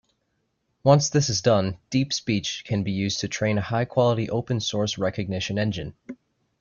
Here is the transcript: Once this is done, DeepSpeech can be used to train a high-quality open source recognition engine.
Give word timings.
Once 0.83 1.11
this 1.11 1.29
is 1.29 1.43
done, 1.43 1.77
DeepSpeech 1.91 2.63
can 2.63 2.81
be 2.81 2.91
used 2.91 3.19
to 3.19 3.27
train 3.27 3.59
a 3.59 3.61
high-quality 3.61 4.31
open 4.31 4.59
source 4.59 4.97
recognition 4.97 5.59
engine. 5.59 5.93